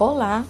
[0.00, 0.46] Olá,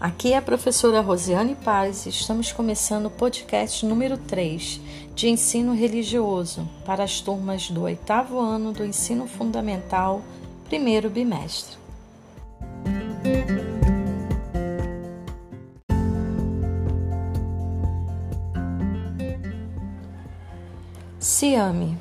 [0.00, 4.80] aqui é a professora Rosiane Paz e estamos começando o podcast número 3
[5.12, 10.22] de ensino religioso para as turmas do oitavo ano do ensino fundamental,
[10.66, 11.76] primeiro bimestre.
[21.18, 21.98] Se ame,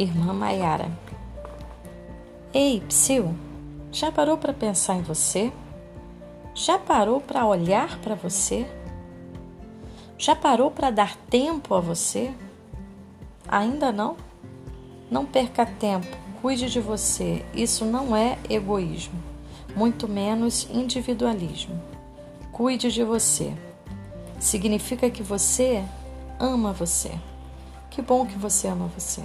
[0.00, 0.90] irmã Maiara.
[2.52, 3.36] Ei, Psil,
[3.92, 5.52] já parou para pensar em você?
[6.62, 8.66] Já parou para olhar para você?
[10.18, 12.34] Já parou para dar tempo a você?
[13.48, 14.14] Ainda não?
[15.10, 17.42] Não perca tempo, cuide de você.
[17.54, 19.18] Isso não é egoísmo,
[19.74, 21.80] muito menos individualismo.
[22.52, 23.54] Cuide de você.
[24.38, 25.82] Significa que você
[26.38, 27.12] ama você.
[27.88, 29.22] Que bom que você ama você,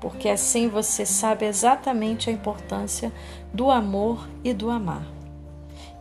[0.00, 3.12] porque assim você sabe exatamente a importância
[3.54, 5.21] do amor e do amar.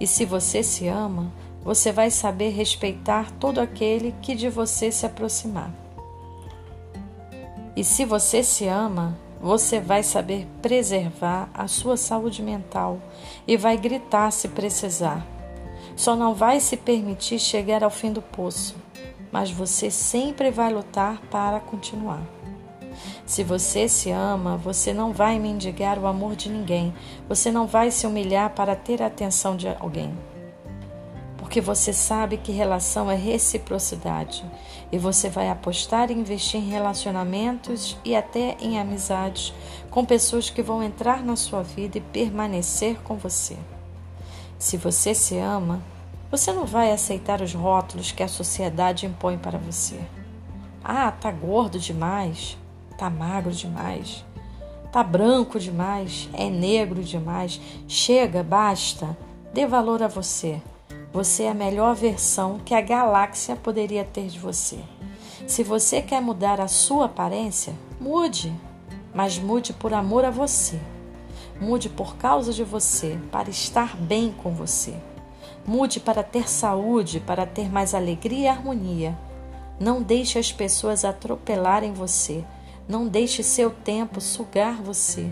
[0.01, 1.31] E se você se ama,
[1.63, 5.71] você vai saber respeitar todo aquele que de você se aproximar.
[7.75, 12.99] E se você se ama, você vai saber preservar a sua saúde mental
[13.47, 15.23] e vai gritar se precisar.
[15.95, 18.75] Só não vai se permitir chegar ao fim do poço,
[19.31, 22.40] mas você sempre vai lutar para continuar.
[23.25, 26.93] Se você se ama, você não vai mendigar o amor de ninguém,
[27.27, 30.13] você não vai se humilhar para ter a atenção de alguém.
[31.37, 34.45] Porque você sabe que relação é reciprocidade
[34.91, 39.53] e você vai apostar e investir em relacionamentos e até em amizades
[39.89, 43.57] com pessoas que vão entrar na sua vida e permanecer com você.
[44.57, 45.81] Se você se ama,
[46.29, 49.99] você não vai aceitar os rótulos que a sociedade impõe para você.
[50.83, 52.57] Ah, tá gordo demais.
[53.01, 54.23] Tá magro demais.
[54.91, 56.29] Tá branco demais.
[56.33, 57.59] É negro demais.
[57.87, 59.17] Chega, basta.
[59.51, 60.61] Dê valor a você.
[61.11, 64.77] Você é a melhor versão que a galáxia poderia ter de você.
[65.47, 68.53] Se você quer mudar a sua aparência, mude,
[69.15, 70.79] mas mude por amor a você.
[71.59, 74.93] Mude por causa de você, para estar bem com você.
[75.65, 79.17] Mude para ter saúde, para ter mais alegria e harmonia.
[79.79, 82.45] Não deixe as pessoas atropelarem você.
[82.91, 85.31] Não deixe seu tempo sugar você.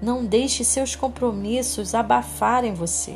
[0.00, 3.14] Não deixe seus compromissos abafarem você.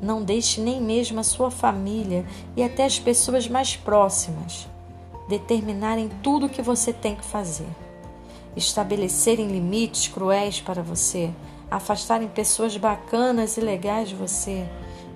[0.00, 2.24] Não deixe nem mesmo a sua família
[2.56, 4.66] e até as pessoas mais próximas
[5.28, 7.68] determinarem tudo o que você tem que fazer.
[8.56, 11.30] Estabelecerem limites cruéis para você,
[11.70, 14.66] afastarem pessoas bacanas e legais de você.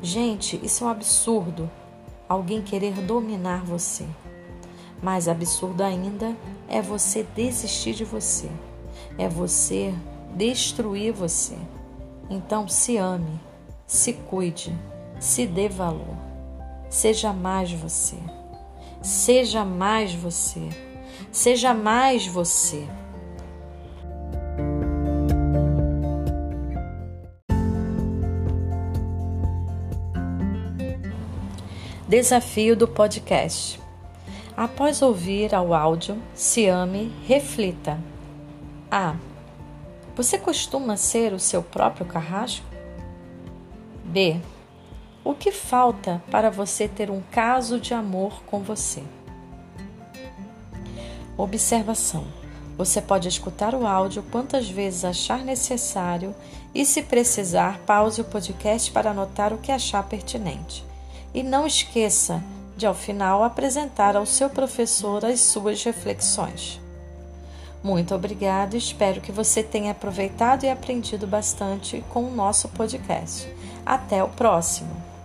[0.02, 1.70] Gente, isso é um absurdo.
[2.28, 4.04] Alguém querer dominar você.
[5.02, 6.36] Mais absurdo ainda
[6.68, 8.48] é você desistir de você,
[9.16, 9.94] é você
[10.34, 11.56] destruir você.
[12.28, 13.40] Então se ame,
[13.86, 14.76] se cuide,
[15.18, 16.16] se dê valor.
[16.90, 18.16] Seja mais você.
[19.02, 20.68] Seja mais você.
[21.32, 22.86] Seja mais você.
[32.08, 33.78] Desafio do podcast.
[34.58, 37.96] Após ouvir ao áudio, se ame, reflita.
[38.90, 39.14] A.
[40.16, 42.66] Você costuma ser o seu próprio carrasco?
[44.02, 44.40] B.
[45.22, 49.04] O que falta para você ter um caso de amor com você?
[51.36, 52.26] Observação:
[52.76, 56.34] Você pode escutar o áudio quantas vezes achar necessário
[56.74, 60.84] e, se precisar, pause o podcast para anotar o que achar pertinente.
[61.32, 62.42] E não esqueça
[62.78, 66.80] de ao final apresentar ao seu professor as suas reflexões.
[67.82, 73.52] Muito obrigado, espero que você tenha aproveitado e aprendido bastante com o nosso podcast.
[73.84, 75.17] Até o próximo!